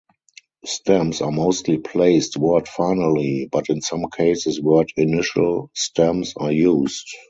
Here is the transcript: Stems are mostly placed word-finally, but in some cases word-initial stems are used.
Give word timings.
Stems 0.65 1.21
are 1.21 1.29
mostly 1.31 1.77
placed 1.77 2.35
word-finally, 2.35 3.47
but 3.51 3.69
in 3.69 3.81
some 3.81 4.05
cases 4.09 4.59
word-initial 4.59 5.69
stems 5.75 6.33
are 6.35 6.51
used. 6.51 7.07